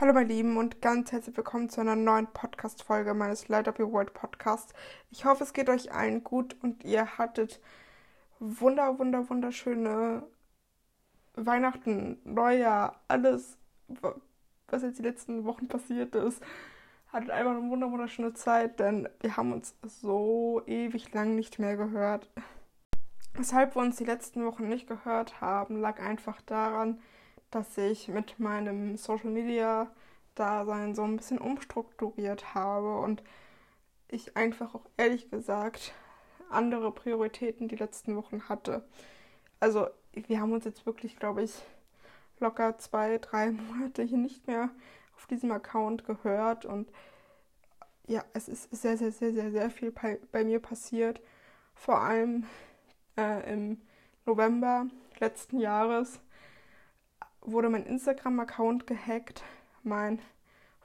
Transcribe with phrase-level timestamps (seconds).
[0.00, 3.92] Hallo meine Lieben und ganz herzlich willkommen zu einer neuen Podcast-Folge meines Light Up Your
[3.92, 4.72] World Podcasts.
[5.12, 7.60] Ich hoffe, es geht euch allen gut und ihr hattet
[8.40, 10.24] wunder, wunder, wunderschöne
[11.36, 13.56] Weihnachten, Neujahr, alles,
[14.66, 16.42] was jetzt die letzten Wochen passiert ist.
[17.12, 21.76] Hattet einfach eine wunder, wunderschöne Zeit, denn wir haben uns so ewig lang nicht mehr
[21.76, 22.28] gehört.
[23.34, 27.00] Weshalb wir uns die letzten Wochen nicht gehört haben, lag einfach daran,
[27.76, 29.90] ich mit meinem Social Media
[30.34, 33.22] Dasein so ein bisschen umstrukturiert habe und
[34.08, 35.92] ich einfach auch ehrlich gesagt
[36.50, 38.84] andere Prioritäten die letzten Wochen hatte.
[39.60, 41.52] Also wir haben uns jetzt wirklich, glaube ich,
[42.40, 44.70] locker zwei, drei Monate hier nicht mehr
[45.16, 46.90] auf diesem Account gehört und
[48.06, 51.22] ja, es ist sehr, sehr, sehr, sehr, sehr viel bei, bei mir passiert.
[51.74, 52.44] Vor allem
[53.16, 53.80] äh, im
[54.26, 54.86] November
[55.20, 56.20] letzten Jahres
[57.44, 59.42] wurde mein Instagram-Account gehackt.
[59.82, 60.18] Mein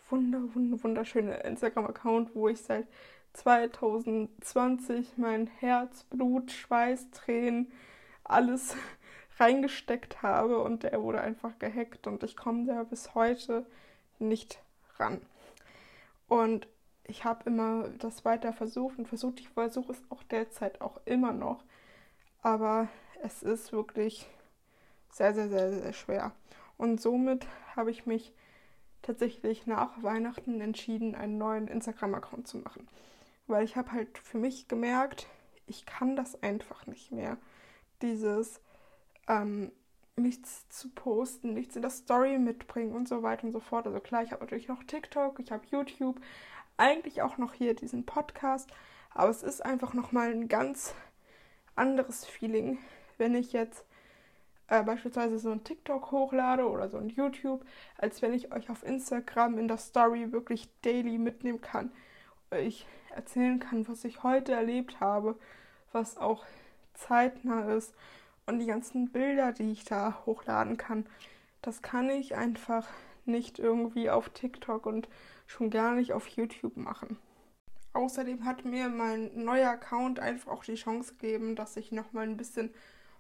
[0.10, 2.88] wunder, wunder, wunderschöner Instagram-Account, wo ich seit
[3.34, 7.72] 2020 mein Herz, Blut, Schweiß, Tränen,
[8.24, 8.76] alles
[9.40, 13.66] reingesteckt habe und der wurde einfach gehackt und ich komme da bis heute
[14.20, 14.60] nicht
[14.98, 15.22] ran.
[16.28, 16.68] Und
[17.06, 21.32] ich habe immer das weiter versucht und versucht, ich versuche es auch derzeit auch immer
[21.32, 21.64] noch,
[22.42, 22.90] aber
[23.24, 24.28] es ist wirklich
[25.10, 26.32] sehr, sehr, sehr, sehr schwer.
[26.78, 28.34] Und somit habe ich mich
[29.02, 32.88] tatsächlich nach Weihnachten entschieden, einen neuen Instagram-Account zu machen.
[33.48, 35.28] Weil ich habe halt für mich gemerkt,
[35.68, 37.38] ich kann das einfach nicht mehr.
[38.02, 38.62] Dieses
[39.28, 39.72] ähm,
[40.16, 43.88] nichts zu posten, nichts in der Story mitbringen und so weiter und so fort.
[43.88, 46.20] Also klar, ich habe natürlich noch TikTok, ich habe YouTube,
[46.78, 48.70] eigentlich auch noch hier diesen Podcast,
[49.14, 50.94] aber es ist einfach nochmal ein ganz
[51.76, 52.78] anderes Feeling,
[53.18, 53.86] wenn ich jetzt
[54.70, 57.66] äh, beispielsweise so ein TikTok hochlade oder so ein YouTube,
[57.98, 61.92] als wenn ich euch auf Instagram in der Story wirklich daily mitnehmen kann.
[62.52, 65.36] Ich erzählen kann, was ich heute erlebt habe,
[65.92, 66.46] was auch
[66.94, 67.94] zeitnah ist
[68.46, 71.06] und die ganzen Bilder, die ich da hochladen kann,
[71.62, 72.88] das kann ich einfach
[73.26, 75.10] nicht irgendwie auf TikTok und
[75.48, 77.18] schon gar nicht auf YouTube machen.
[77.94, 82.38] Außerdem hat mir mein neuer Account einfach auch die Chance gegeben, dass ich nochmal ein
[82.38, 82.72] bisschen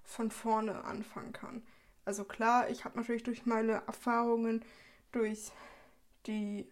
[0.09, 1.63] von vorne anfangen kann.
[2.03, 4.65] Also klar, ich habe natürlich durch meine Erfahrungen,
[5.11, 5.51] durch
[6.25, 6.67] die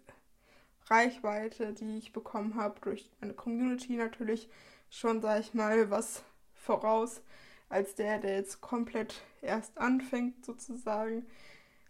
[0.87, 4.49] Reichweite, die ich bekommen habe, durch meine Community natürlich
[4.89, 7.21] schon, sage ich mal, was voraus
[7.69, 11.25] als der, der jetzt komplett erst anfängt sozusagen.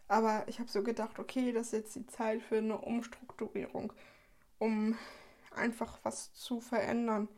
[0.09, 3.93] Aber ich habe so gedacht, okay, das ist jetzt die Zeit für eine Umstrukturierung,
[4.59, 4.97] um
[5.55, 7.29] einfach was zu verändern.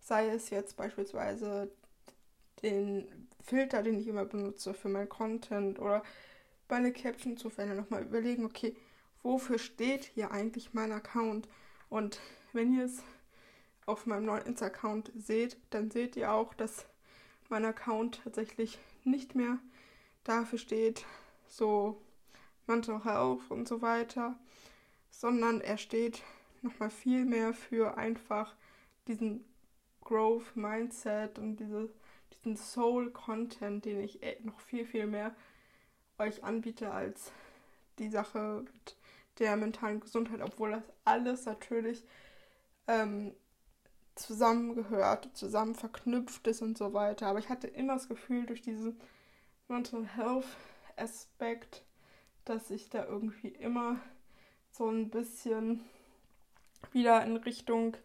[0.00, 1.70] Sei es jetzt beispielsweise
[2.62, 6.02] den Filter, den ich immer benutze für mein Content oder
[6.68, 8.76] meine Caption zu verändern, nochmal überlegen, okay,
[9.22, 11.48] wofür steht hier eigentlich mein Account?
[11.88, 12.20] Und
[12.52, 13.02] wenn ihr es
[13.86, 16.84] auf meinem neuen Insta-Account seht, dann seht ihr auch, dass
[17.48, 19.58] mein Account tatsächlich nicht mehr
[20.24, 21.06] dafür steht,
[21.46, 22.02] so
[22.66, 24.38] Mental Health und so weiter,
[25.10, 26.22] sondern er steht
[26.60, 28.54] nochmal viel mehr für einfach
[29.06, 29.42] diesen
[30.02, 31.88] Growth Mindset und diese
[32.44, 35.34] diesen Soul-Content, den ich äh, noch viel, viel mehr
[36.18, 37.32] euch anbiete als
[37.98, 38.96] die Sache mit
[39.38, 42.04] der mentalen Gesundheit, obwohl das alles natürlich
[42.86, 43.34] ähm,
[44.16, 47.28] zusammengehört, zusammen verknüpft ist und so weiter.
[47.28, 49.00] Aber ich hatte immer das Gefühl, durch diesen
[49.68, 50.46] Mental Health
[50.96, 51.84] Aspekt,
[52.44, 54.00] dass ich da irgendwie immer
[54.72, 55.84] so ein bisschen
[56.92, 57.96] wieder in Richtung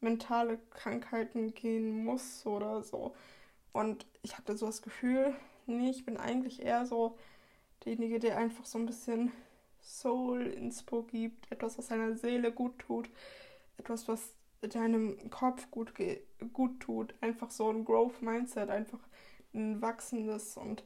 [0.00, 3.14] mentale Krankheiten gehen muss oder so.
[3.72, 5.34] Und ich hatte so das Gefühl,
[5.66, 7.16] nee, ich bin eigentlich eher so
[7.84, 9.32] derjenige, der einfach so ein bisschen
[9.82, 13.08] Soul-Inspo gibt, etwas, was seiner Seele gut tut,
[13.78, 15.92] etwas, was deinem Kopf gut,
[16.52, 18.98] gut tut, einfach so ein Growth-Mindset, einfach
[19.54, 20.82] ein wachsendes und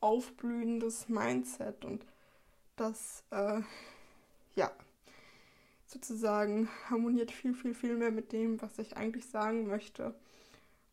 [0.00, 2.04] aufblühendes Mindset und
[2.76, 3.60] das, äh,
[4.56, 4.70] ja,
[5.86, 10.14] sozusagen harmoniert viel, viel, viel mehr mit dem, was ich eigentlich sagen möchte.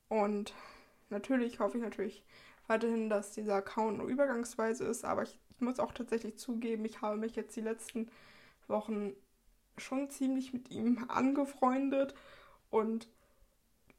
[0.10, 0.54] Und
[1.10, 2.24] Natürlich hoffe ich natürlich
[2.68, 7.18] weiterhin, dass dieser Account nur übergangsweise ist, aber ich muss auch tatsächlich zugeben, ich habe
[7.18, 8.10] mich jetzt die letzten
[8.68, 9.14] Wochen
[9.78, 12.14] schon ziemlich mit ihm angefreundet
[12.70, 13.10] und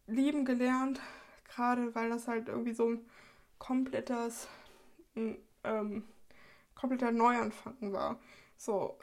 [0.07, 1.01] lieben gelernt,
[1.45, 3.07] gerade weil das halt irgendwie so ein
[3.59, 4.49] komplettes,
[5.65, 6.05] ähm,
[6.75, 8.21] kompletter Neuanfang war.
[8.57, 8.99] So,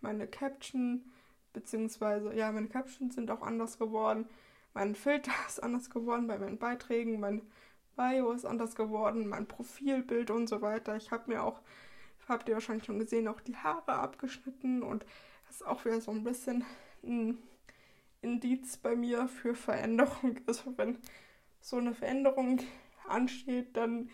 [0.00, 1.12] meine Caption,
[1.52, 4.28] beziehungsweise, ja, meine Captions sind auch anders geworden.
[4.74, 7.42] Mein Filter ist anders geworden bei meinen Beiträgen, mein
[7.96, 10.96] Bio ist anders geworden, mein Profilbild und so weiter.
[10.96, 11.60] Ich habe mir auch
[12.28, 15.04] habt ihr wahrscheinlich schon gesehen, auch die Haare abgeschnitten und
[15.46, 16.64] das ist auch wieder so ein bisschen
[17.02, 17.38] ein
[18.20, 20.40] Indiz bei mir für Veränderung.
[20.46, 20.98] Also wenn
[21.60, 22.60] so eine Veränderung
[23.06, 24.10] ansteht, dann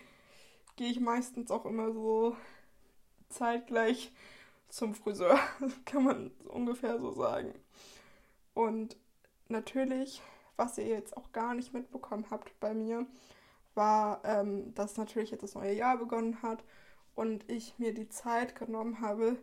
[0.76, 2.36] gehe ich meistens auch immer so
[3.28, 4.12] zeitgleich
[4.68, 5.38] zum Friseur,
[5.84, 7.54] kann man ungefähr so sagen.
[8.54, 8.96] Und
[9.48, 10.22] natürlich,
[10.58, 13.06] was ihr jetzt auch gar nicht mitbekommen habt bei mir,
[13.74, 16.64] war, ähm, dass natürlich jetzt das neue Jahr begonnen hat
[17.14, 19.38] und ich mir die Zeit genommen habe,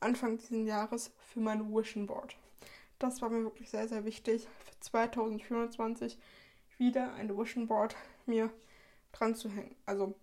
[0.00, 2.36] Anfang dieses Jahres für mein Vision Board.
[2.98, 6.18] Das war mir wirklich sehr, sehr wichtig, für 2024
[6.78, 7.96] wieder ein Vision Board
[8.26, 8.50] mir
[9.12, 9.74] dran zu hängen.
[9.86, 10.14] Also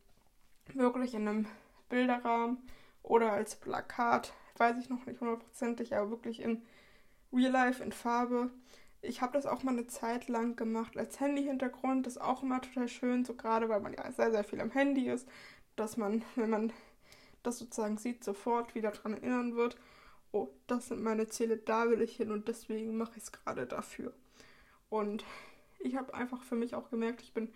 [0.73, 1.47] wirklich in einem
[1.89, 2.57] Bilderrahmen
[3.01, 6.63] oder als Plakat, weiß ich noch nicht hundertprozentig, aber wirklich in
[7.31, 8.51] Real Life, in Farbe.
[9.05, 12.07] Ich habe das auch mal eine Zeit lang gemacht als Handy-Hintergrund.
[12.07, 14.71] Das ist auch immer total schön, so gerade weil man ja sehr, sehr viel am
[14.71, 15.27] Handy ist,
[15.75, 16.73] dass man, wenn man
[17.43, 19.77] das sozusagen sieht, sofort wieder daran erinnern wird,
[20.31, 23.67] oh, das sind meine Ziele, da will ich hin und deswegen mache ich es gerade
[23.67, 24.13] dafür.
[24.89, 25.25] Und
[25.79, 27.53] ich habe einfach für mich auch gemerkt, ich bin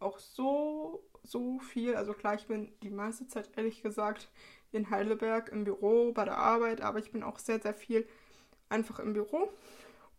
[0.00, 4.28] auch so, so viel, also klar, ich bin die meiste Zeit ehrlich gesagt
[4.72, 8.08] in Heidelberg im Büro, bei der Arbeit, aber ich bin auch sehr, sehr viel
[8.70, 9.50] einfach im Büro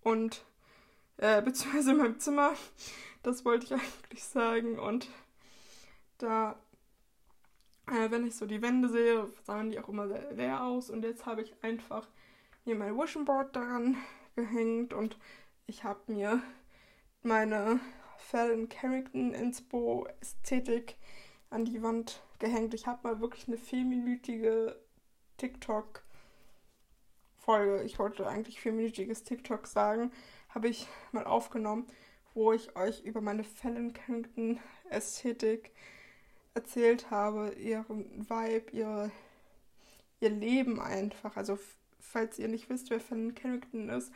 [0.01, 0.45] und
[1.17, 2.53] äh, beziehungsweise in meinem Zimmer.
[3.23, 4.79] Das wollte ich eigentlich sagen.
[4.79, 5.09] Und
[6.17, 6.59] da,
[7.87, 10.89] äh, wenn ich so die Wände sehe, sahen die auch immer sehr leer aus.
[10.89, 12.07] Und jetzt habe ich einfach
[12.65, 13.97] mir mein Vision Board daran
[14.35, 15.17] gehängt und
[15.65, 16.41] ich habe mir
[17.23, 17.79] meine
[18.17, 20.97] Fallon Carrington Inspo Ästhetik
[21.49, 22.73] an die Wand gehängt.
[22.73, 24.79] Ich habe mal wirklich eine vierminütige
[25.37, 26.03] TikTok
[27.37, 30.11] Folge, ich wollte eigentlich vierminütiges TikTok sagen,
[30.57, 31.85] habe ich mal aufgenommen,
[32.33, 34.59] wo ich euch über meine Fallon Carrington
[34.89, 35.69] Ästhetik
[36.55, 39.11] erzählt habe, ihren Vibe, ihre,
[40.19, 41.37] ihr Leben einfach.
[41.37, 41.59] Also
[41.99, 44.11] falls ihr nicht wisst, wer Fallon Carrington ist,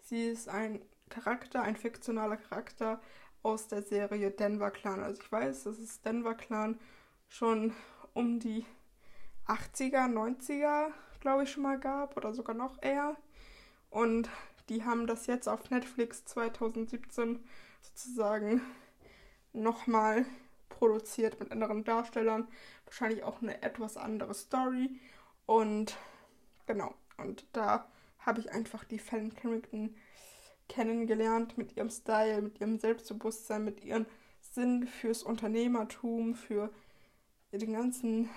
[0.00, 3.02] sie ist ein Charakter, ein fiktionaler Charakter
[3.42, 5.00] aus der Serie Denver Clan.
[5.00, 6.78] Also ich weiß, dass es Denver Clan
[7.28, 7.74] schon
[8.14, 8.64] um die
[9.48, 13.16] 80er, 90er, glaube ich, schon mal gab oder sogar noch eher.
[13.90, 14.30] Und
[14.70, 17.40] die haben das jetzt auf Netflix 2017
[17.82, 18.62] sozusagen
[19.52, 20.24] nochmal
[20.68, 22.46] produziert mit anderen Darstellern.
[22.84, 24.98] Wahrscheinlich auch eine etwas andere Story.
[25.44, 25.96] Und
[26.66, 27.90] genau, und da
[28.20, 29.96] habe ich einfach die Fallon Carrington
[30.68, 34.06] kennengelernt mit ihrem Style, mit ihrem Selbstbewusstsein, mit ihrem
[34.40, 36.70] Sinn fürs Unternehmertum, für
[37.52, 38.30] den ganzen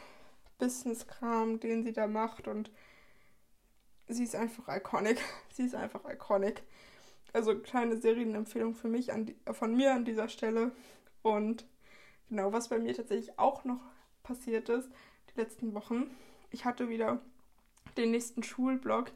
[0.57, 2.71] Business-Kram, den sie da macht und
[4.07, 5.19] sie ist einfach iconic.
[5.53, 6.63] Sie ist einfach iconic.
[7.31, 10.71] Also kleine Serienempfehlung für mich die, von mir an dieser Stelle.
[11.21, 11.65] Und
[12.29, 13.81] genau, was bei mir tatsächlich auch noch
[14.23, 14.89] passiert ist,
[15.33, 16.15] die letzten Wochen.
[16.51, 17.19] Ich hatte wieder
[17.97, 19.11] den nächsten Schulblock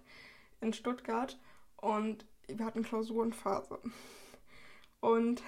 [0.62, 1.40] in Stuttgart
[1.78, 3.80] und wir hatten Klausurenphase.
[5.00, 5.44] Und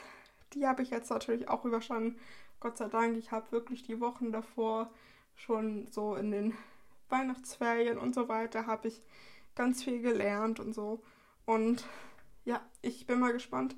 [0.53, 2.19] die habe ich jetzt natürlich auch überstanden.
[2.59, 4.91] Gott sei Dank, ich habe wirklich die Wochen davor
[5.35, 6.57] schon so in den
[7.09, 9.01] Weihnachtsferien und so weiter habe ich
[9.55, 11.01] ganz viel gelernt und so.
[11.45, 11.85] Und
[12.45, 13.75] ja, ich bin mal gespannt,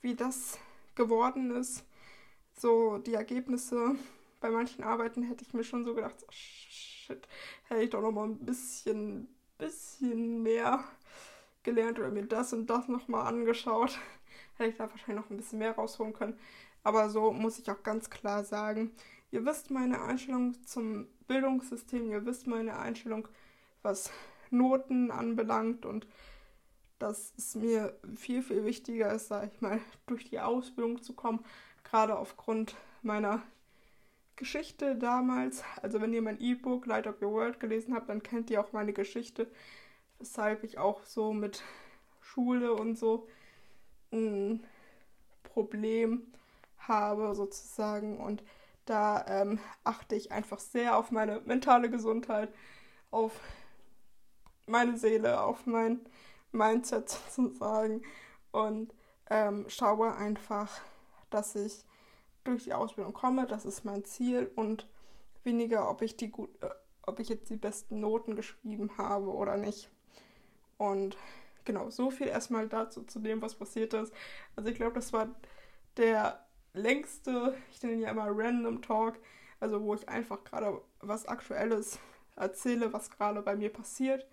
[0.00, 0.58] wie das
[0.94, 1.84] geworden ist.
[2.54, 3.96] So die Ergebnisse
[4.40, 7.26] bei manchen Arbeiten hätte ich mir schon so gedacht, oh, shit,
[7.64, 9.28] hätte ich doch noch mal ein bisschen,
[9.58, 10.84] bisschen mehr
[11.62, 13.98] gelernt oder mir das und das nochmal angeschaut,
[14.56, 16.38] hätte ich da wahrscheinlich noch ein bisschen mehr rausholen können.
[16.82, 18.90] Aber so muss ich auch ganz klar sagen,
[19.30, 23.28] ihr wisst meine Einstellung zum Bildungssystem, ihr wisst meine Einstellung,
[23.82, 24.10] was
[24.52, 26.06] Noten anbelangt und
[26.98, 31.44] dass es mir viel, viel wichtiger ist, sage ich mal, durch die Ausbildung zu kommen,
[31.84, 33.42] gerade aufgrund meiner
[34.36, 35.64] Geschichte damals.
[35.82, 38.72] Also wenn ihr mein E-Book Light of Your World gelesen habt, dann kennt ihr auch
[38.72, 39.48] meine Geschichte
[40.22, 41.62] weshalb ich auch so mit
[42.20, 43.26] Schule und so
[44.12, 44.64] ein
[45.42, 46.22] Problem
[46.78, 48.44] habe sozusagen und
[48.84, 52.52] da ähm, achte ich einfach sehr auf meine mentale Gesundheit,
[53.10, 53.32] auf
[54.66, 56.00] meine Seele, auf mein
[56.52, 58.02] Mindset sozusagen
[58.50, 58.94] und
[59.30, 60.70] ähm, schaue einfach,
[61.30, 61.84] dass ich
[62.44, 64.88] durch die Ausbildung komme, das ist mein Ziel und
[65.44, 66.68] weniger, ob ich die gut, äh,
[67.02, 69.90] ob ich jetzt die besten Noten geschrieben habe oder nicht.
[70.78, 71.16] Und
[71.64, 74.12] genau, so viel erstmal dazu, zu dem, was passiert ist.
[74.56, 75.28] Also ich glaube, das war
[75.96, 79.18] der längste, ich nenne ihn ja immer Random Talk,
[79.60, 81.98] also wo ich einfach gerade was Aktuelles
[82.42, 84.26] erzähle, was gerade bei mir passiert.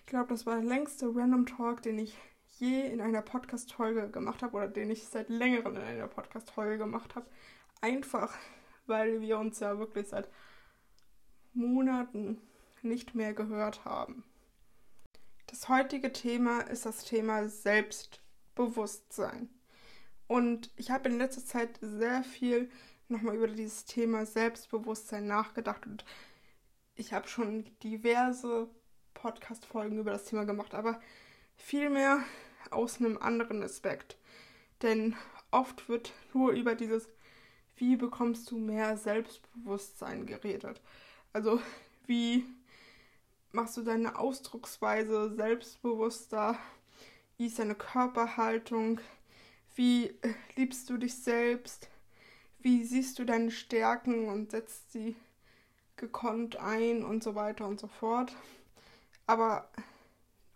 [0.00, 2.16] Ich glaube, das war der längste Random Talk, den ich
[2.58, 7.14] je in einer Podcast-Folge gemacht habe oder den ich seit längerem in einer Podcast-Folge gemacht
[7.14, 7.26] habe.
[7.80, 8.34] Einfach,
[8.86, 10.28] weil wir uns ja wirklich seit
[11.52, 12.40] Monaten
[12.82, 14.24] nicht mehr gehört haben.
[15.46, 19.48] Das heutige Thema ist das Thema Selbstbewusstsein.
[20.26, 22.70] Und ich habe in letzter Zeit sehr viel
[23.08, 26.04] nochmal über dieses Thema Selbstbewusstsein nachgedacht und
[26.96, 28.68] ich habe schon diverse
[29.14, 31.00] Podcast-Folgen über das Thema gemacht, aber
[31.56, 32.24] vielmehr
[32.70, 34.16] aus einem anderen Aspekt.
[34.82, 35.14] Denn
[35.50, 37.08] oft wird nur über dieses,
[37.76, 40.80] wie bekommst du mehr Selbstbewusstsein geredet.
[41.32, 41.60] Also,
[42.06, 42.44] wie
[43.52, 46.58] machst du deine Ausdrucksweise selbstbewusster?
[47.36, 49.00] Wie ist deine Körperhaltung?
[49.74, 50.14] Wie
[50.56, 51.90] liebst du dich selbst?
[52.58, 55.14] Wie siehst du deine Stärken und setzt sie
[55.96, 58.34] gekonnt ein und so weiter und so fort.
[59.26, 59.68] Aber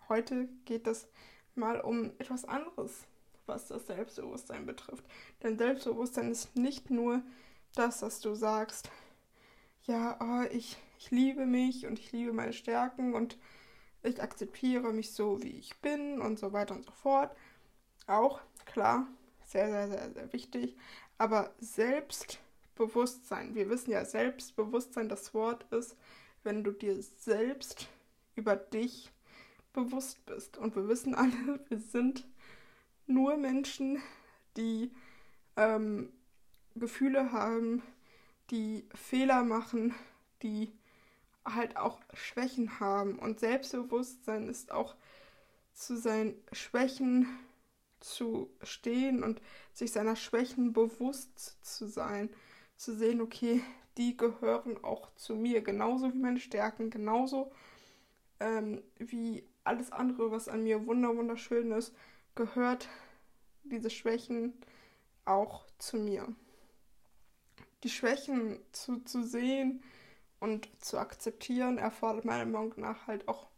[0.09, 1.09] heute geht es
[1.55, 3.07] mal um etwas anderes,
[3.47, 5.05] was das Selbstbewusstsein betrifft.
[5.43, 7.23] Denn Selbstbewusstsein ist nicht nur
[7.75, 8.91] das, dass du sagst,
[9.85, 13.39] ja, oh, ich, ich liebe mich und ich liebe meine Stärken und
[14.03, 17.35] ich akzeptiere mich so, wie ich bin und so weiter und so fort.
[18.07, 19.07] Auch, klar,
[19.45, 20.77] sehr, sehr, sehr, sehr wichtig.
[21.19, 21.53] Aber
[22.77, 25.97] Selbstbewusstsein, wir wissen ja, Selbstbewusstsein, das Wort ist,
[26.43, 27.89] wenn du dir selbst
[28.37, 29.11] über dich
[29.73, 30.57] bewusst bist.
[30.57, 32.27] Und wir wissen alle, wir sind
[33.07, 34.01] nur Menschen,
[34.57, 34.91] die
[35.57, 36.13] ähm,
[36.75, 37.83] Gefühle haben,
[38.51, 39.95] die Fehler machen,
[40.43, 40.73] die
[41.45, 43.19] halt auch Schwächen haben.
[43.19, 44.97] Und Selbstbewusstsein ist auch
[45.75, 47.27] zu seinen Schwächen
[48.01, 49.43] zu stehen und
[49.75, 52.31] sich seiner Schwächen bewusst zu sein.
[52.81, 53.63] Zu sehen, okay,
[53.99, 57.53] die gehören auch zu mir, genauso wie meine Stärken, genauso
[58.41, 61.95] ähm, wie alles andere, was an mir wunderschön ist,
[62.35, 62.89] gehört
[63.65, 64.55] diese Schwächen
[65.27, 66.35] auch zu mir
[67.83, 69.83] die Schwächen zu, zu sehen
[70.39, 73.49] und zu akzeptieren, erfordert meiner Meinung nach halt auch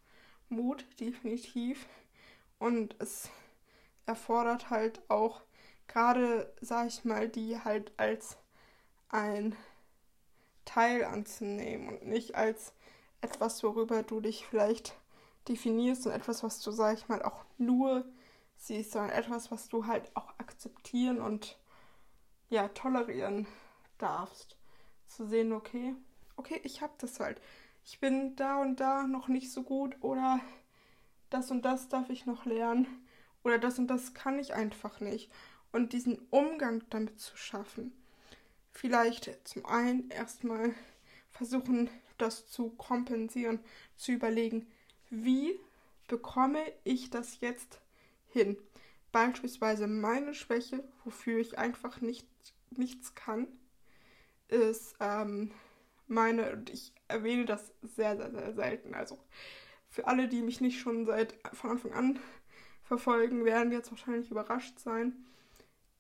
[0.49, 1.87] Mut, definitiv.
[2.59, 3.31] Und es
[4.07, 5.43] erfordert halt auch
[5.89, 8.39] gerade, sag ich mal, die halt als
[9.13, 9.55] ein
[10.65, 12.73] Teil anzunehmen und nicht als
[13.21, 14.95] etwas, worüber du dich vielleicht
[15.49, 18.05] definierst und etwas, was du, sag ich mal, auch nur
[18.57, 21.59] siehst, sondern etwas, was du halt auch akzeptieren und
[22.49, 23.47] ja, tolerieren
[23.99, 24.57] darfst.
[25.07, 25.95] Zu sehen, okay,
[26.37, 27.41] okay, ich habe das halt.
[27.85, 30.41] Ich bin da und da noch nicht so gut oder
[31.31, 32.87] das und das darf ich noch lernen
[33.43, 35.31] oder das und das kann ich einfach nicht.
[35.73, 37.93] Und diesen Umgang damit zu schaffen.
[38.73, 40.75] Vielleicht zum einen erstmal
[41.31, 43.61] versuchen, das zu kompensieren,
[43.97, 44.67] zu überlegen,
[45.11, 45.59] wie
[46.09, 47.81] bekomme ich das jetzt
[48.29, 48.57] hin?
[49.13, 52.27] Beispielsweise meine Schwäche, wofür ich einfach nicht,
[52.71, 53.47] nichts kann,
[54.49, 55.53] ist ähm,
[56.07, 58.95] meine, und ich erwähne das sehr, sehr, sehr selten.
[58.95, 59.19] Also
[59.89, 62.19] für alle, die mich nicht schon seit von Anfang an
[62.85, 65.27] verfolgen, werden jetzt wahrscheinlich überrascht sein.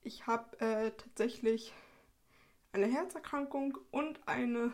[0.02, 1.72] Ich habe äh, tatsächlich
[2.72, 4.72] eine Herzerkrankung und eine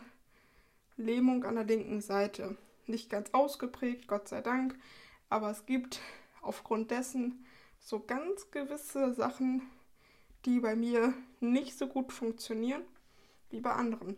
[0.95, 2.57] Lähmung an der linken Seite.
[2.87, 4.79] Nicht ganz ausgeprägt, Gott sei Dank,
[5.29, 5.99] aber es gibt
[6.41, 7.45] aufgrund dessen
[7.79, 9.69] so ganz gewisse Sachen,
[10.45, 12.81] die bei mir nicht so gut funktionieren
[13.49, 14.17] wie bei anderen.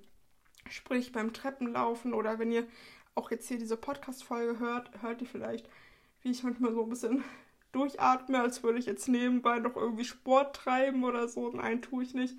[0.69, 2.67] Sprich beim Treppenlaufen oder wenn ihr
[3.15, 5.67] auch jetzt hier diese Podcast-Folge hört, hört ihr vielleicht,
[6.21, 7.23] wie ich manchmal so ein bisschen
[7.71, 11.49] durchatme, als würde ich jetzt nebenbei noch irgendwie Sport treiben oder so.
[11.49, 12.37] Nein, tue ich nicht.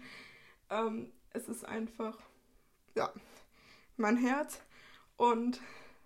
[0.70, 2.18] Ähm, es ist einfach,
[2.94, 3.12] ja,
[3.96, 4.60] mein Herz.
[5.16, 5.60] Und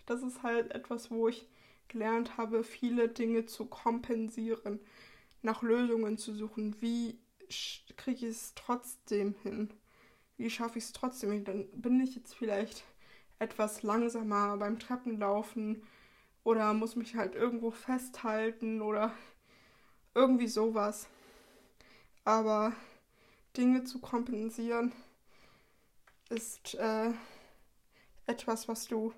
[0.06, 1.48] das ist halt etwas, wo ich
[1.88, 4.80] gelernt habe, viele Dinge zu kompensieren,
[5.42, 6.76] nach Lösungen zu suchen.
[6.80, 7.18] Wie
[7.96, 9.72] kriege ich es trotzdem hin?
[10.36, 11.44] wie schaffe ich es trotzdem?
[11.44, 12.84] Dann bin ich jetzt vielleicht
[13.38, 15.82] etwas langsamer beim Treppenlaufen
[16.44, 19.12] oder muss mich halt irgendwo festhalten oder
[20.14, 21.08] irgendwie sowas.
[22.24, 22.72] Aber
[23.56, 24.92] Dinge zu kompensieren
[26.28, 27.10] ist äh,
[28.26, 29.12] etwas, was du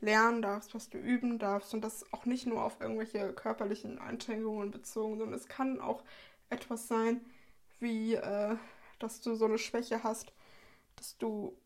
[0.00, 4.70] lernen darfst, was du üben darfst und das auch nicht nur auf irgendwelche körperlichen Anstrengungen
[4.70, 6.02] bezogen, sondern es kann auch
[6.50, 7.20] etwas sein
[7.80, 8.56] wie äh,
[8.98, 10.32] dass du so eine Schwäche hast,
[10.96, 11.56] dass du,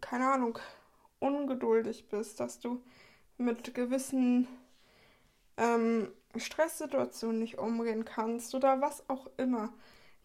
[0.00, 0.58] keine Ahnung,
[1.18, 2.82] ungeduldig bist, dass du
[3.38, 4.46] mit gewissen
[5.56, 9.72] ähm, Stresssituationen nicht umgehen kannst oder was auch immer.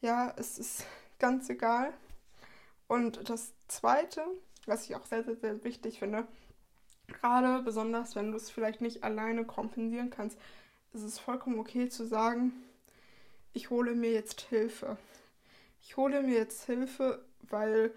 [0.02, 0.86] Ja, es ist
[1.20, 1.94] ganz egal.
[2.88, 4.24] Und das Zweite,
[4.66, 6.28] was ich auch sehr, sehr, sehr wichtig finde,
[7.08, 10.38] gerade besonders wenn du es vielleicht nicht alleine kompensieren kannst,
[10.94, 12.54] ist es vollkommen okay zu sagen,
[13.54, 14.98] ich hole mir jetzt Hilfe
[15.84, 17.94] ich hole mir jetzt Hilfe, weil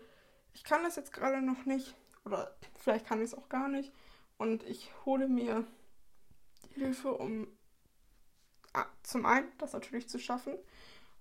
[0.52, 3.92] ich kann das jetzt gerade noch nicht oder vielleicht kann ich es auch gar nicht.
[4.38, 5.64] Und ich hole mir
[6.74, 7.46] Hilfe, um
[8.74, 10.54] ah, zum einen das natürlich zu schaffen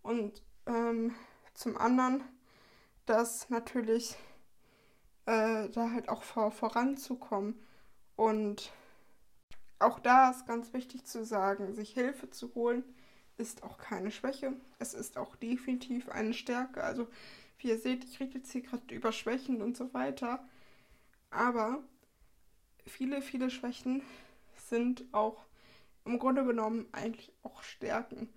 [0.01, 1.15] und ähm,
[1.53, 2.23] zum anderen
[3.05, 4.15] das natürlich
[5.25, 7.59] äh, da halt auch vor, voranzukommen.
[8.15, 8.71] Und
[9.79, 12.83] auch da ist ganz wichtig zu sagen, sich Hilfe zu holen,
[13.37, 14.53] ist auch keine Schwäche.
[14.79, 16.83] Es ist auch definitiv eine Stärke.
[16.83, 17.07] Also,
[17.57, 20.47] wie ihr seht, ich rede jetzt hier gerade über Schwächen und so weiter.
[21.29, 21.83] Aber
[22.85, 24.01] viele, viele Schwächen
[24.55, 25.45] sind auch
[26.05, 28.29] im Grunde genommen eigentlich auch Stärken.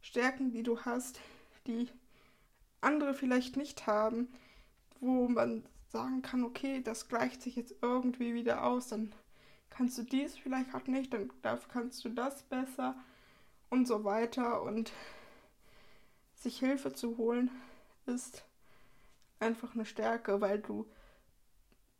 [0.00, 1.20] Stärken, die du hast,
[1.66, 1.88] die
[2.86, 4.28] andere vielleicht nicht haben,
[5.00, 9.12] wo man sagen kann, okay, das gleicht sich jetzt irgendwie wieder aus, dann
[9.70, 11.30] kannst du dies vielleicht auch nicht, dann
[11.68, 12.96] kannst du das besser
[13.70, 14.62] und so weiter.
[14.62, 14.92] Und
[16.34, 17.50] sich Hilfe zu holen
[18.06, 18.44] ist
[19.40, 20.86] einfach eine Stärke, weil du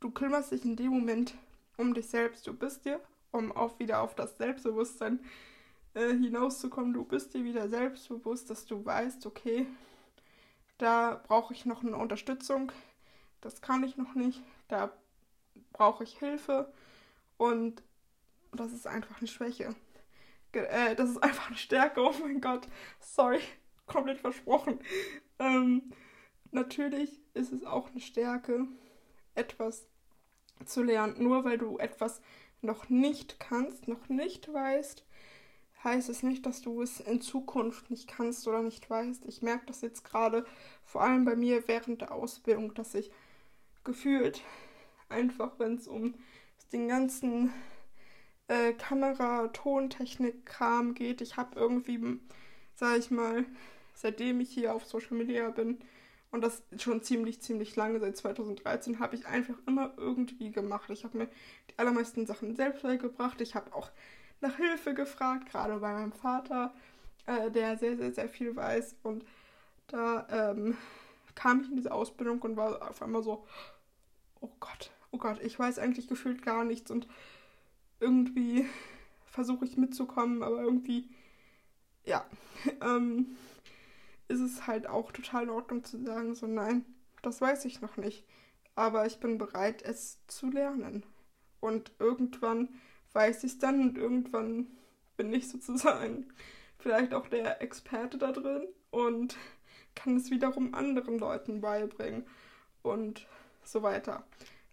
[0.01, 1.35] du kümmerst dich in dem Moment
[1.77, 2.47] um dich selbst.
[2.47, 3.01] Du bist dir,
[3.33, 5.21] um auch wieder auf das Selbstbewusstsein
[5.95, 9.67] äh, hinauszukommen, du bist dir wieder selbstbewusst, dass du weißt, okay,
[10.79, 12.73] da brauche ich noch eine Unterstützung,
[13.41, 14.93] das kann ich noch nicht, da
[15.73, 16.73] brauche ich Hilfe
[17.37, 17.83] und
[18.53, 19.75] das ist einfach eine Schwäche.
[20.53, 22.69] Äh, das ist einfach eine Stärke, oh mein Gott,
[23.01, 23.41] sorry,
[23.87, 24.81] komplett versprochen.
[25.39, 25.93] Ähm,
[26.51, 28.67] natürlich ist es auch eine Stärke,
[29.35, 29.87] etwas
[30.65, 31.23] zu lernen.
[31.23, 32.21] Nur weil du etwas
[32.63, 35.05] noch nicht kannst, noch nicht weißt,
[35.87, 39.25] heißt es nicht, dass du es in Zukunft nicht kannst oder nicht weißt.
[39.27, 40.45] Ich merke das jetzt gerade
[40.85, 43.11] vor allem bei mir während der Ausbildung, dass ich
[43.85, 44.43] gefühlt
[45.09, 46.15] einfach, wenn es um
[46.73, 47.53] den ganzen
[48.49, 52.21] äh, Kamera, Tontechnik-Kram geht, ich habe irgendwie,
[52.75, 53.47] sag ich mal,
[53.95, 55.79] seitdem ich hier auf Social Media bin,
[56.33, 60.91] und das schon ziemlich, ziemlich lange, seit 2013, habe ich einfach immer irgendwie gemacht.
[60.91, 61.29] Ich habe mir
[61.71, 63.41] die allermeisten Sachen selbst beigebracht.
[63.41, 63.91] Ich habe auch
[64.41, 66.75] nach Hilfe gefragt, gerade bei meinem Vater,
[67.27, 68.97] äh, der sehr, sehr, sehr viel weiß.
[69.03, 69.25] Und
[69.89, 70.77] da ähm,
[71.35, 73.47] kam ich in diese Ausbildung und war auf einmal so,
[74.41, 77.07] oh Gott, oh Gott, ich weiß eigentlich gefühlt gar nichts und
[78.01, 78.67] irgendwie
[79.25, 81.09] versuche ich mitzukommen, aber irgendwie,
[82.05, 82.25] ja,
[82.81, 83.37] ähm,
[84.29, 86.85] ist es halt auch total in Ordnung zu sagen, so nein,
[87.23, 88.25] das weiß ich noch nicht.
[88.75, 91.05] Aber ich bin bereit, es zu lernen.
[91.61, 92.69] Und irgendwann
[93.13, 94.67] weiß ich es dann und irgendwann
[95.17, 96.29] bin ich sozusagen
[96.79, 99.37] vielleicht auch der Experte da drin und
[99.95, 102.27] kann es wiederum anderen Leuten beibringen
[102.83, 103.27] und
[103.65, 104.25] so weiter.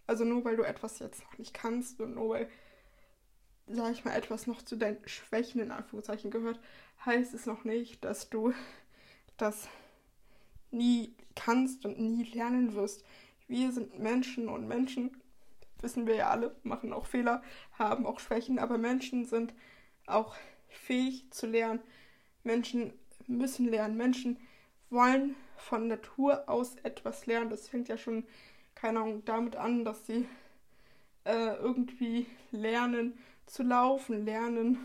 [0.06, 2.48] Also nur weil du etwas jetzt noch nicht kannst und nur weil,
[3.66, 6.60] sag ich mal, etwas noch zu deinen Schwächen in Anführungszeichen gehört,
[7.04, 8.52] heißt es noch nicht, dass du
[9.36, 9.68] das
[10.70, 13.04] nie kannst und nie lernen wirst.
[13.46, 15.20] Wir sind Menschen und Menschen,
[15.84, 17.42] wissen wir ja alle, machen auch Fehler,
[17.78, 19.54] haben auch Schwächen, aber Menschen sind
[20.06, 20.34] auch
[20.68, 21.80] fähig zu lernen.
[22.42, 22.92] Menschen
[23.26, 23.96] müssen lernen.
[23.96, 24.38] Menschen
[24.90, 27.50] wollen von Natur aus etwas lernen.
[27.50, 28.24] Das fängt ja schon,
[28.74, 30.26] keine Ahnung, damit an, dass sie
[31.24, 34.78] äh, irgendwie lernen zu laufen, lernen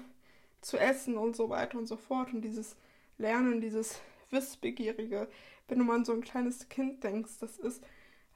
[0.62, 2.34] zu essen und so weiter und so fort.
[2.34, 2.76] Und dieses
[3.18, 5.28] Lernen, dieses Wissbegierige.
[5.68, 7.84] Wenn du mal an so ein kleines Kind denkst, das ist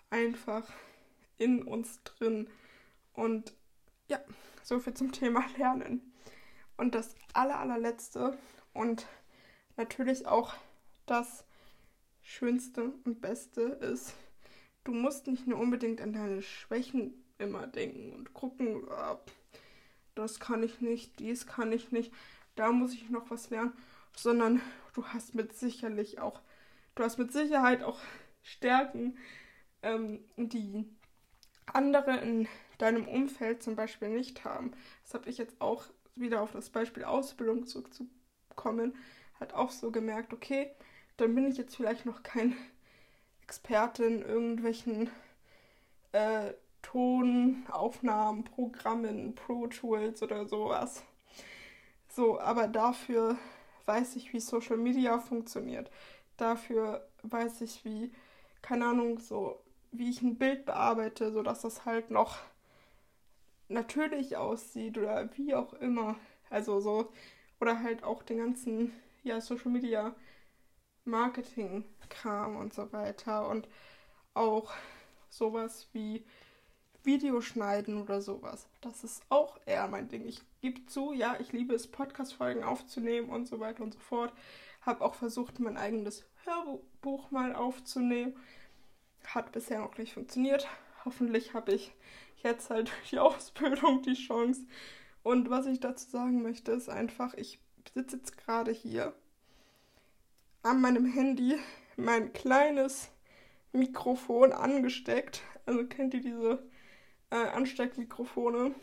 [0.09, 0.69] einfach
[1.37, 2.49] in uns drin.
[3.13, 3.53] Und
[4.07, 4.19] ja,
[4.63, 6.13] so viel zum Thema Lernen.
[6.77, 8.37] Und das aller, allerletzte
[8.73, 9.07] und
[9.77, 10.53] natürlich auch
[11.05, 11.45] das
[12.21, 14.15] Schönste und Beste ist,
[14.83, 19.17] du musst nicht nur unbedingt an deine Schwächen immer denken und gucken, oh,
[20.15, 22.13] das kann ich nicht, dies kann ich nicht,
[22.55, 23.73] da muss ich noch was lernen,
[24.15, 24.61] sondern
[24.93, 26.41] du hast mit sicherlich auch,
[26.95, 27.99] du hast mit Sicherheit auch
[28.41, 29.17] Stärken,
[29.81, 30.85] ähm, die
[31.73, 34.71] andere in deinem Umfeld zum Beispiel nicht haben.
[35.03, 38.95] Das habe ich jetzt auch wieder auf das Beispiel Ausbildung zurückzukommen,
[39.39, 40.71] hat auch so gemerkt, okay,
[41.17, 42.55] dann bin ich jetzt vielleicht noch kein
[43.43, 45.09] Experte in irgendwelchen
[46.11, 51.03] äh, Tonaufnahmen, Programmen, Pro Tools oder sowas.
[52.09, 53.37] So, aber dafür
[53.85, 55.89] weiß ich, wie Social Media funktioniert.
[56.37, 58.11] Dafür weiß ich, wie,
[58.61, 59.62] keine Ahnung, so,
[59.93, 62.39] wie ich ein Bild bearbeite, sodass das halt noch
[63.69, 66.15] natürlich aussieht oder wie auch immer.
[66.49, 67.11] Also so,
[67.59, 68.91] oder halt auch den ganzen,
[69.23, 70.15] ja, Social Media
[71.05, 73.47] Marketing-Kram und so weiter.
[73.49, 73.67] Und
[74.33, 74.73] auch
[75.29, 76.25] sowas wie
[77.03, 78.67] Videoschneiden oder sowas.
[78.81, 80.25] Das ist auch eher mein Ding.
[80.27, 84.33] Ich gebe zu, ja, ich liebe es, Podcast-Folgen aufzunehmen und so weiter und so fort.
[84.81, 88.35] Habe auch versucht, mein eigenes Hörbuch mal aufzunehmen.
[89.25, 90.67] Hat bisher noch nicht funktioniert.
[91.05, 91.93] hoffentlich habe ich
[92.43, 94.65] jetzt halt die Ausbildung die Chance.
[95.23, 97.59] Und was ich dazu sagen möchte, ist einfach, ich
[97.93, 99.13] sitze jetzt gerade hier
[100.61, 101.57] an meinem Handy
[101.95, 103.09] mein kleines
[103.71, 105.41] Mikrofon angesteckt.
[105.65, 106.63] Also kennt ihr diese
[107.29, 108.73] äh, Ansteckmikrofone?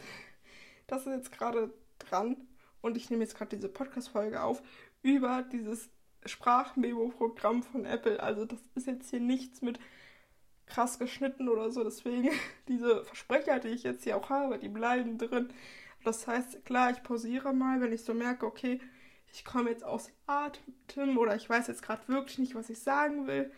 [0.86, 2.36] Das ist jetzt gerade dran
[2.80, 4.62] und ich nehme jetzt gerade diese Podcast-Folge auf
[5.02, 5.90] über dieses
[6.26, 8.22] Sprachmemo-Programm von Apple.
[8.22, 9.78] Also das ist jetzt hier nichts mit
[10.70, 11.84] krass geschnitten oder so.
[11.84, 12.30] Deswegen
[12.68, 15.52] diese Versprecher, die ich jetzt hier auch habe, die bleiben drin.
[16.04, 18.80] Das heißt, klar, ich pausiere mal, wenn ich so merke, okay,
[19.32, 23.26] ich komme jetzt aus Atem oder ich weiß jetzt gerade wirklich nicht, was ich sagen
[23.26, 23.52] will.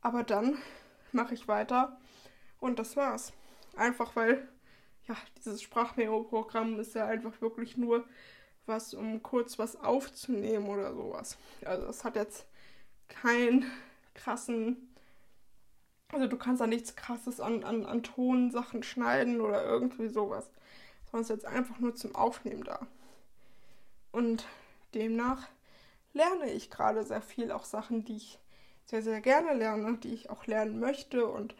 [0.00, 0.58] Aber dann
[1.12, 1.98] mache ich weiter
[2.60, 3.32] und das war's.
[3.76, 4.48] Einfach weil,
[5.06, 8.04] ja, dieses Sprachmemo-Programm ist ja einfach wirklich nur
[8.66, 11.38] was, um kurz was aufzunehmen oder sowas.
[11.64, 12.46] Also es hat jetzt
[13.08, 13.64] keinen
[14.14, 14.87] krassen,
[16.12, 20.50] also du kannst da nichts krasses an, an, an Tonsachen schneiden oder irgendwie sowas.
[21.04, 22.86] Sondern ist jetzt einfach nur zum Aufnehmen da.
[24.12, 24.46] Und
[24.94, 25.48] demnach
[26.12, 28.38] lerne ich gerade sehr viel, auch Sachen, die ich
[28.86, 31.54] sehr, sehr gerne lerne, die ich auch lernen möchte und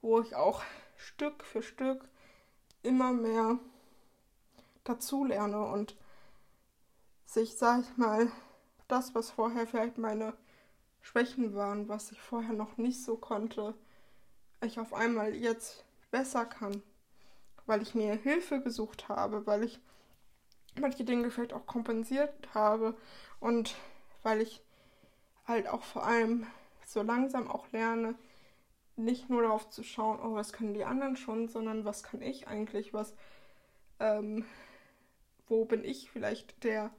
[0.00, 0.62] wo ich auch
[0.96, 2.08] Stück für Stück
[2.82, 3.58] immer mehr
[4.84, 5.96] dazu lerne und
[7.26, 8.30] sich, sag ich mal,
[8.86, 10.32] das, was vorher vielleicht meine
[11.02, 13.74] Schwächen waren, was ich vorher noch nicht so konnte,
[14.62, 16.82] ich auf einmal jetzt besser kann,
[17.66, 19.80] weil ich mir Hilfe gesucht habe, weil ich
[20.80, 22.96] manche Dinge vielleicht auch kompensiert habe
[23.40, 23.74] und
[24.22, 24.62] weil ich
[25.46, 26.46] halt auch vor allem
[26.86, 28.14] so langsam auch lerne,
[28.96, 32.48] nicht nur darauf zu schauen, oh, was können die anderen schon, sondern was kann ich
[32.48, 33.14] eigentlich, was,
[34.00, 34.44] ähm,
[35.46, 36.90] wo bin ich vielleicht der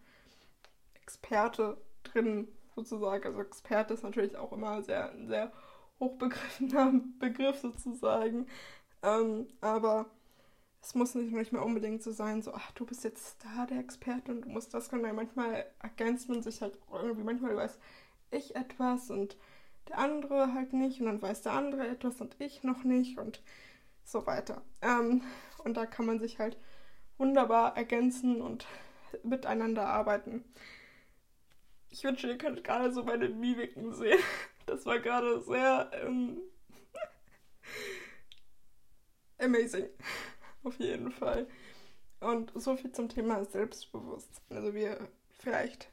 [1.02, 3.26] Experte drin, sozusagen.
[3.26, 5.52] Also Experte ist natürlich auch immer sehr, sehr
[6.00, 8.48] hochbegriffener Begriff sozusagen.
[9.04, 10.08] Ähm, aber
[10.82, 14.32] es muss nicht mehr unbedingt so sein, so, ach, du bist jetzt da der Experte
[14.32, 17.78] und du musst das können, weil manchmal ergänzt man sich halt irgendwie, manchmal weiß
[18.32, 19.38] ich etwas und
[19.90, 23.42] der andere halt nicht und dann weiß der andere etwas und ich noch nicht und
[24.04, 24.62] so weiter.
[24.82, 25.22] Ähm,
[25.64, 26.58] und da kann man sich halt
[27.18, 28.66] wunderbar ergänzen und
[29.24, 30.44] miteinander arbeiten.
[31.90, 34.20] Ich wünsche, ihr könnt gerade so meine Mimiken sehen.
[34.70, 36.42] Das war gerade sehr ähm,
[39.40, 39.90] amazing.
[40.64, 41.48] Auf jeden Fall.
[42.20, 44.58] Und so viel zum Thema Selbstbewusstsein.
[44.58, 45.08] Also wie ihr
[45.40, 45.90] vielleicht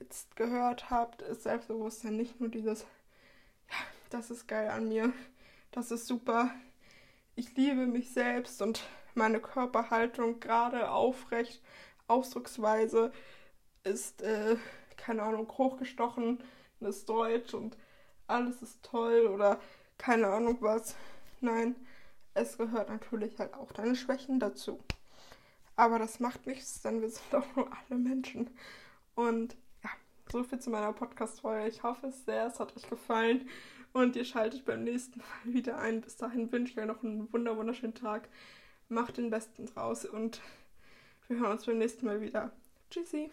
[0.00, 2.82] jetzt gehört habt, ist Selbstbewusstsein nicht nur dieses,
[3.70, 3.76] ja,
[4.10, 5.12] das ist geil an mir,
[5.70, 6.50] das ist super,
[7.36, 8.82] ich liebe mich selbst und
[9.14, 11.62] meine Körperhaltung gerade aufrecht,
[12.06, 13.12] Ausdrucksweise
[13.84, 14.56] ist, äh,
[14.96, 16.42] keine Ahnung, hochgestochen,
[16.84, 17.76] ist deutsch und
[18.26, 19.60] alles ist toll oder
[19.98, 20.96] keine Ahnung was.
[21.40, 21.76] Nein,
[22.34, 24.80] es gehört natürlich halt auch deine Schwächen dazu.
[25.76, 28.50] Aber das macht nichts, denn wir sind doch nur alle Menschen.
[29.14, 29.90] Und ja,
[30.30, 31.68] so viel zu meiner Podcast-Folge.
[31.68, 33.48] Ich hoffe es sehr, es hat euch gefallen.
[33.92, 36.00] Und ihr schaltet beim nächsten Mal wieder ein.
[36.00, 38.28] Bis dahin wünsche ich euch noch einen wunderschönen Tag.
[38.88, 40.40] Macht den Besten draus und
[41.28, 42.52] wir hören uns beim nächsten Mal wieder.
[42.90, 43.30] Tschüssi.